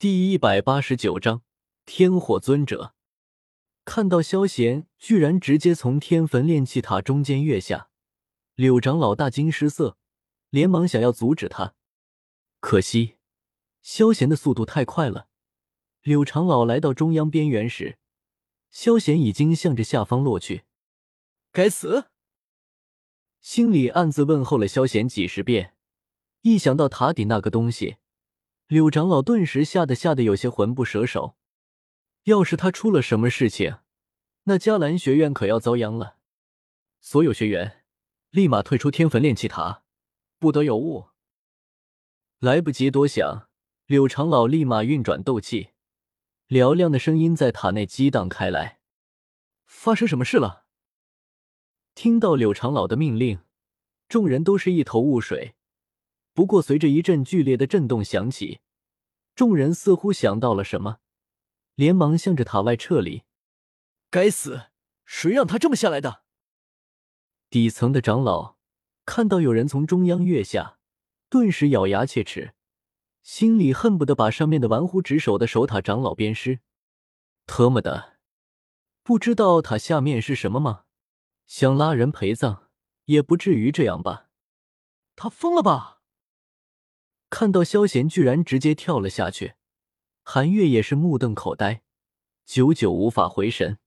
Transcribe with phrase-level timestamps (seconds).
[0.00, 1.42] 第一百八十九章
[1.84, 2.94] 天火尊者。
[3.84, 7.90] 看到萧贤居然直接从天坟炼气塔中间跃下，
[8.54, 9.98] 柳长老大惊失色，
[10.50, 11.74] 连忙想要阻止他。
[12.60, 13.16] 可惜，
[13.82, 15.26] 萧贤的速度太快了。
[16.02, 17.98] 柳长老来到中央边缘时，
[18.70, 20.62] 萧贤已经向着下方落去。
[21.50, 22.04] 该死！
[23.40, 25.74] 心里暗自问候了萧贤几十遍，
[26.42, 27.96] 一想到塔底那个东西。
[28.68, 31.34] 柳长老顿时吓得吓得有些魂不守舍，
[32.24, 33.78] 要是他出了什么事情，
[34.44, 36.18] 那迦兰学院可要遭殃了。
[37.00, 37.86] 所有学员
[38.28, 39.84] 立马退出天坟炼气塔，
[40.38, 41.06] 不得有误。
[42.40, 43.48] 来不及多想，
[43.86, 45.70] 柳长老立马运转斗气，
[46.48, 48.80] 嘹亮的声音在塔内激荡开来。
[49.64, 50.66] 发生什么事了？
[51.94, 53.40] 听到柳长老的命令，
[54.10, 55.54] 众人都是一头雾水。
[56.38, 58.60] 不过，随着一阵剧烈的震动响起，
[59.34, 60.98] 众人似乎想到了什么，
[61.74, 63.24] 连忙向着塔外撤离。
[64.08, 64.66] 该死，
[65.04, 66.22] 谁让他这么下来的？
[67.50, 68.56] 底层的长老
[69.04, 70.78] 看到有人从中央跃下，
[71.28, 72.54] 顿时咬牙切齿，
[73.24, 76.60] 心里恨不得把上面的玩忽职守的守塔长老鞭尸。
[77.46, 78.18] 特么的，
[79.02, 80.84] 不知道塔下面是什么吗？
[81.48, 82.68] 想拉人陪葬，
[83.06, 84.28] 也不至于这样吧？
[85.16, 85.96] 他疯了吧？
[87.30, 89.54] 看到萧贤居然直接跳了下去，
[90.22, 91.82] 韩月也是目瞪口呆，
[92.46, 93.78] 久久无法回神。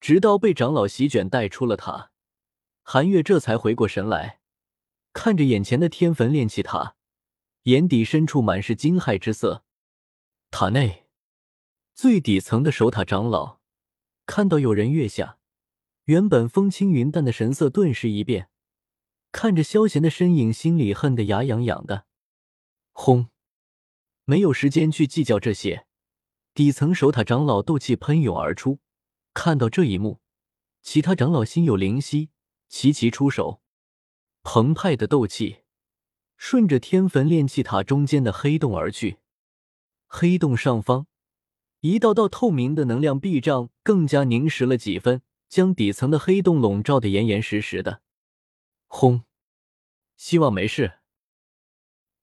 [0.00, 2.10] 直到被长老席卷带出了塔，
[2.82, 4.40] 韩月这才回过神来，
[5.12, 6.96] 看着眼前的天坟炼气塔，
[7.64, 9.64] 眼底深处满是惊骇之色。
[10.50, 11.06] 塔内
[11.94, 13.60] 最底层的守塔长老
[14.26, 15.38] 看到有人跃下，
[16.04, 18.48] 原本风轻云淡的神色顿时一变，
[19.32, 22.06] 看着萧贤的身影，心里恨得牙痒痒的。
[22.94, 23.28] 轰！
[24.24, 25.86] 没有时间去计较这些。
[26.54, 28.78] 底层守塔长老斗气喷涌而出，
[29.34, 30.20] 看到这一幕，
[30.80, 32.30] 其他长老心有灵犀，
[32.68, 33.60] 齐齐出手。
[34.44, 35.64] 澎湃的斗气
[36.36, 39.18] 顺着天坟炼气塔中间的黑洞而去。
[40.06, 41.08] 黑洞上方，
[41.80, 48.02] 一道道透明的能量壁障更加凝实了几分，将底层的黑洞笼罩的严严实实的。
[48.86, 49.24] 轰！
[50.16, 51.00] 希望没事。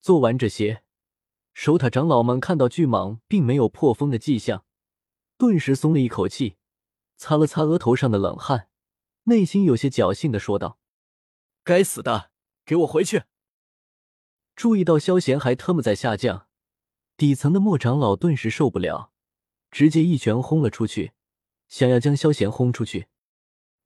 [0.01, 0.83] 做完这些，
[1.53, 4.65] 守塔长老们看到巨蟒并没有破风的迹象，
[5.37, 6.57] 顿时松了一口气，
[7.17, 8.69] 擦了擦额头上的冷汗，
[9.25, 10.79] 内心有些侥幸的说道
[11.63, 12.31] ：“该死的，
[12.65, 13.25] 给我回去！”
[14.55, 16.47] 注意到萧贤还特么在下降，
[17.15, 19.11] 底层的莫长老顿时受不了，
[19.69, 21.11] 直接一拳轰了出去，
[21.67, 23.07] 想要将萧贤轰出去。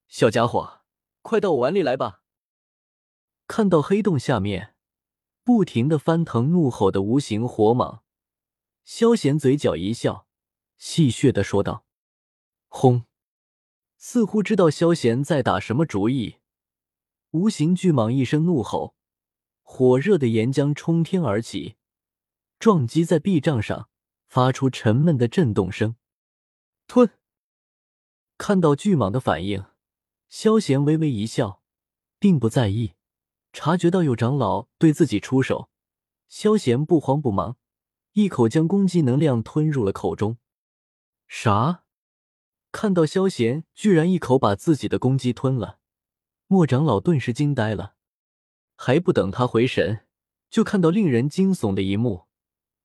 [0.07, 0.81] 小家伙，
[1.21, 2.21] 快到我碗里来吧！
[3.47, 4.74] 看到黑洞下面。
[5.45, 7.99] 不停的翻腾怒吼的无形火蟒，
[8.83, 10.25] 萧贤嘴角一笑，
[10.75, 11.85] 戏谑的说道
[12.67, 13.05] ：“轰！”
[13.95, 16.37] 似乎知道萧贤在打什么主意，
[17.29, 18.95] 无形巨蟒一声怒吼，
[19.61, 21.75] 火热的岩浆冲天而起，
[22.57, 23.87] 撞击在壁障上，
[24.25, 25.95] 发出沉闷的震动声。
[26.87, 27.11] 吞！
[28.39, 29.63] 看到巨蟒的反应，
[30.27, 31.61] 萧贤微微一笑，
[32.17, 32.94] 并不在意。
[33.55, 35.69] 察觉到有长老对自己出手，
[36.27, 37.55] 萧贤不慌不忙，
[38.11, 40.37] 一口将攻击能量吞入了口中。
[41.25, 41.85] 啥？
[42.73, 45.79] 看到萧贤居然一口把自己的攻击吞了，
[46.47, 47.95] 莫长老顿时惊呆了。
[48.75, 50.05] 还不等他回神，
[50.49, 52.25] 就看到令人惊悚的一幕：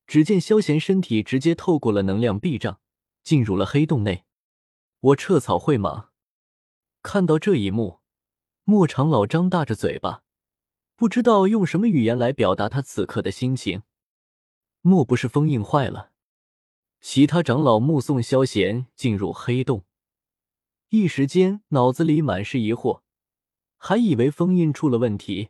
[0.07, 2.79] 只见萧贤身体直接透过了能量壁障，
[3.25, 4.25] 进入了黑洞内。
[5.01, 6.11] 我撤草会吗！
[7.03, 7.99] 看到这一幕，
[8.63, 10.23] 莫长老张大着嘴巴。
[11.01, 13.85] 不知道用什么语言来表达他此刻的心情。
[14.83, 16.11] 莫不是封印坏了？
[17.01, 19.87] 其他长老目送萧贤进入黑洞，
[20.91, 23.01] 一时间脑子里满是疑惑，
[23.79, 25.49] 还以为封印出了问题。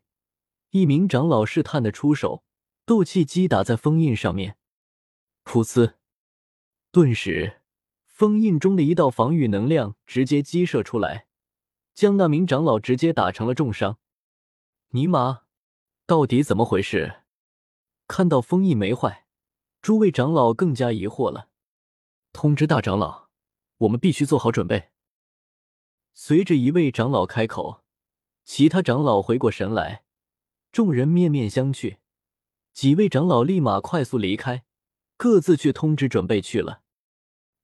[0.71, 2.45] 一名长老试探的出手，
[2.87, 4.57] 斗气击打在封印上面，
[5.45, 5.95] 噗呲！
[6.93, 7.63] 顿时，
[8.07, 11.27] 封印中的一道防御能量直接激射出来，
[11.93, 13.99] 将那名长老直接打成了重伤。
[14.93, 15.43] 尼玛，
[16.05, 17.21] 到底怎么回事？
[18.09, 19.25] 看到封印没坏，
[19.81, 21.49] 诸位长老更加疑惑了。
[22.33, 23.29] 通知大长老，
[23.79, 24.91] 我们必须做好准备。
[26.13, 27.85] 随着一位长老开口，
[28.43, 30.03] 其他长老回过神来，
[30.73, 31.99] 众人面面相觑。
[32.73, 34.65] 几位长老立马快速离开，
[35.17, 36.83] 各自去通知准备去了。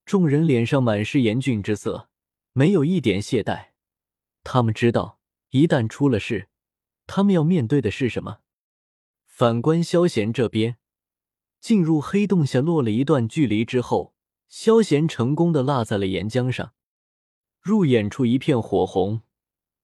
[0.05, 2.09] 众人脸上满是严峻之色，
[2.53, 3.71] 没有一点懈怠。
[4.45, 5.19] 他们知道，
[5.51, 6.51] 一旦出了事。
[7.07, 8.39] 他们要面对的是什么？
[9.25, 10.79] 反观萧贤这边，
[11.61, 14.15] 进入黑洞下落了一段距离之后，
[14.49, 16.73] 萧贤成功的落在了岩浆上，
[17.61, 19.23] 入眼处一片火红，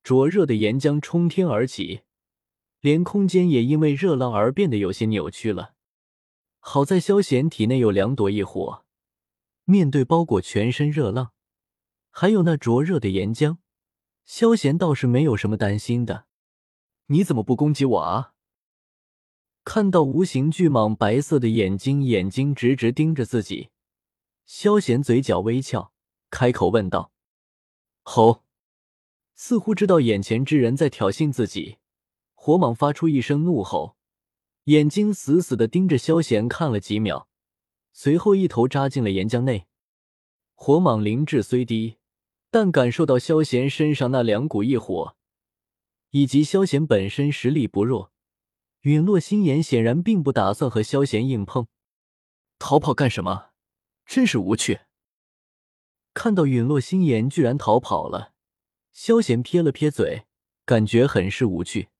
[0.02, 2.02] 灼热的岩浆冲天而起，
[2.80, 5.74] 连空间也因为热浪而变得有些扭曲了。
[6.58, 8.84] 好在萧贤体内有两朵异火，
[9.64, 11.32] 面对包裹全身热浪，
[12.10, 13.58] 还有那灼热的岩浆，
[14.24, 16.26] 萧贤倒是没有什么担心的。
[17.06, 18.34] 你怎么不攻击我啊？
[19.64, 23.70] 看到无形巨蟒白色的眼睛，眼睛直直盯着自己，
[24.44, 25.93] 萧贤嘴角微翘，
[26.31, 27.12] 开口问道
[28.02, 28.43] ：“吼！”
[29.34, 31.78] 似乎知道眼前之人在挑衅自己，
[32.34, 33.96] 火蟒发出一声怒吼，
[34.64, 37.28] 眼睛死死的盯着萧贤看了几秒，
[37.93, 39.66] 随后一头扎进了岩浆内。
[40.55, 41.98] 火蟒灵智虽低，
[42.50, 45.16] 但感受到萧贤身上那两股异火，
[46.12, 48.11] 以及萧贤本身实力不弱。
[48.82, 51.67] 陨落心炎显然并不打算和萧贤硬碰，
[52.59, 53.50] 逃跑干什么？
[54.05, 54.81] 真是无趣！
[56.12, 58.32] 看到陨落心炎居然逃跑了，
[58.91, 60.25] 萧贤撇了撇嘴，
[60.64, 61.91] 感觉很是无趣。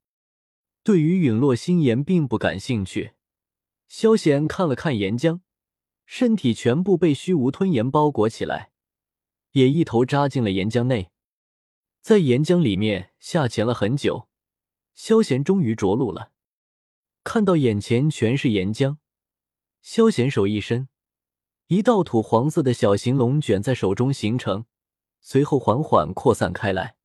[0.83, 3.13] 对于陨落心炎并不感兴趣。
[3.87, 5.41] 萧贤看了看岩浆，
[6.05, 8.73] 身体全部被虚无吞炎包裹起来，
[9.53, 11.12] 也一头扎进了岩浆内，
[12.03, 14.29] 在岩浆里面下潜了很久，
[14.93, 16.33] 萧贤终于着陆了。
[17.23, 18.97] 看到眼前全是岩浆，
[19.81, 20.89] 萧贤手一伸，
[21.69, 24.67] 一道土黄色的小型龙卷在手中形成，
[25.21, 26.97] 随后缓缓扩散开来。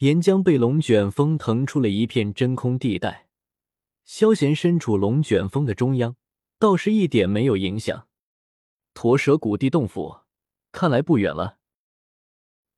[0.00, 3.28] 岩浆被龙卷风腾出了一片真空地带，
[4.04, 6.16] 萧贤身处龙卷风的中央，
[6.58, 8.08] 倒是一点没有影响。
[8.92, 10.18] 驼蛇古地洞府，
[10.70, 11.60] 看来不远了。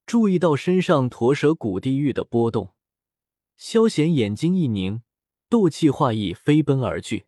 [0.06, 2.74] 注意到身上驼蛇古地狱的波动，
[3.56, 5.02] 萧贤眼睛一凝。
[5.50, 7.26] 斗气化翼飞奔而去，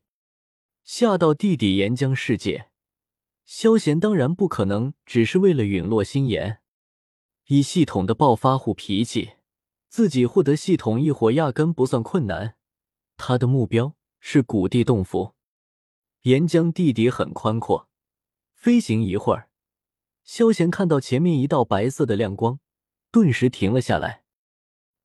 [0.82, 2.70] 下到地底岩浆世界。
[3.44, 6.60] 萧贤当然不可能只是为了陨落心炎，
[7.46, 9.34] 以系统的暴发户脾气，
[9.88, 12.56] 自己获得系统异火压根不算困难。
[13.16, 15.34] 他的目标是古地洞府。
[16.22, 17.88] 岩浆地底很宽阔，
[18.54, 19.50] 飞行一会儿，
[20.24, 22.58] 萧贤看到前面一道白色的亮光，
[23.10, 24.24] 顿时停了下来。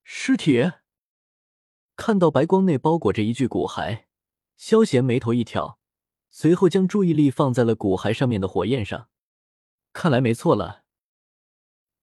[0.04, 0.72] 尸体。
[1.96, 4.06] 看到白光内包裹着一具骨骸，
[4.58, 5.80] 萧贤眉头一挑，
[6.32, 9.10] 随后将注意力放在了骨骸上面的火焰上。
[9.94, 10.84] 看来没错了，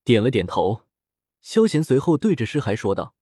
[0.04, 0.86] 点了点头。
[1.40, 3.14] 萧贤随后对着尸骸说道：“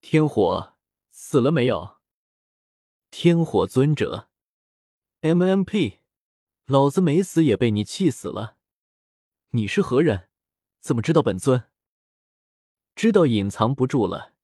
[0.00, 0.74] 天火
[1.10, 1.98] 死了没有？”
[3.10, 4.28] 天火尊者
[5.20, 5.98] ，MMP，
[6.66, 8.56] 老子没死也被你气死了。
[9.50, 10.28] 你是何人？
[10.80, 11.64] 怎么知道本尊？
[12.94, 14.34] 知道隐藏不住了。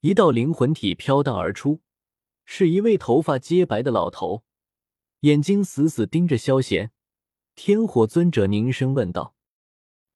[0.00, 1.80] 一道灵魂体飘荡而出，
[2.44, 4.44] 是一位头发洁白的老头，
[5.20, 6.92] 眼睛死死盯着萧贤。
[7.54, 9.36] 天火尊者凝声问道：“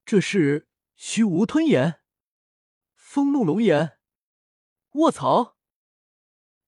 [0.05, 2.01] 这是虚无吞炎，
[2.95, 3.99] 风怒龙炎？
[4.93, 5.57] 卧槽！”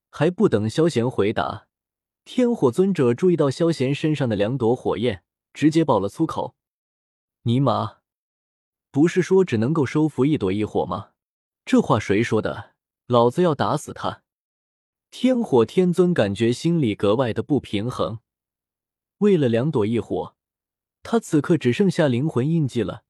[0.08, 1.68] 还不等萧贤回答，
[2.24, 6.56] 天火尊者注意到萧贤身上的两朵火焰，直接爆了粗口
[7.42, 8.00] ：“尼玛，
[8.90, 11.10] 不是说只能够收服一朵异火吗？
[11.64, 12.75] 这话谁说的？”
[13.06, 14.22] 老子要打死他！
[15.10, 18.20] 天火天尊感觉心里格外的不平衡。
[19.19, 20.37] 为了两朵异火，
[21.02, 23.02] 他此刻只剩下灵魂印记了，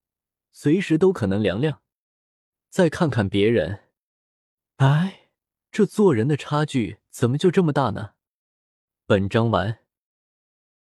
[0.52, 1.82] 随时都可能凉凉。
[2.70, 3.90] 再看看别人，
[4.76, 5.28] 哎，
[5.70, 8.12] 这做人的差距怎么就这么大呢？
[9.04, 9.80] 本章完。